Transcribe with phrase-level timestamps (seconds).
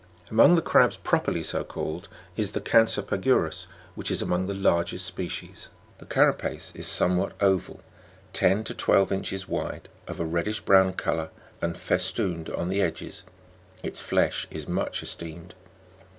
[0.31, 4.47] Among the crabs, properly so called, is the Cancer pagurm (Jig, 63), which is among
[4.47, 7.81] the largest species; the cara pace is .somewhat oval,
[8.33, 11.29] ten to twelve inches wide, of a reddish brown colour,
[11.61, 13.21] and festooned on the edges;
[13.83, 15.53] its flesh is much esteemed.